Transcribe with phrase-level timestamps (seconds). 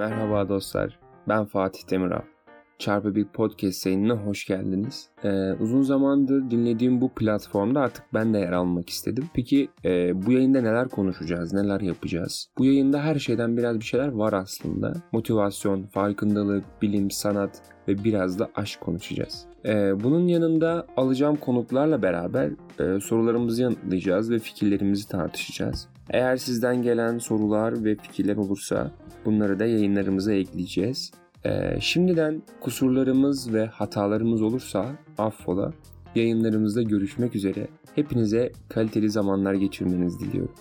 [0.00, 2.22] Merhaba dostlar, ben Fatih Demiral.
[2.80, 5.08] Çarpı bir podcast yayınına hoş geldiniz.
[5.24, 9.24] Ee, uzun zamandır dinlediğim bu platformda artık ben de yer almak istedim.
[9.34, 12.48] Peki e, bu yayında neler konuşacağız, neler yapacağız?
[12.58, 14.92] Bu yayında her şeyden biraz bir şeyler var aslında.
[15.12, 19.46] Motivasyon, farkındalık, bilim, sanat ve biraz da aşk konuşacağız.
[19.64, 22.50] Ee, bunun yanında alacağım konuklarla beraber
[22.80, 25.88] e, sorularımızı yanıtlayacağız ve fikirlerimizi tartışacağız.
[26.10, 28.90] Eğer sizden gelen sorular ve fikirler olursa
[29.24, 31.12] bunları da yayınlarımıza ekleyeceğiz.
[31.44, 34.86] Ee, şimdiden kusurlarımız ve hatalarımız olursa
[35.18, 35.72] affola.
[36.14, 37.68] Yayınlarımızda görüşmek üzere.
[37.94, 40.54] Hepinize kaliteli zamanlar geçirmenizi diliyorum.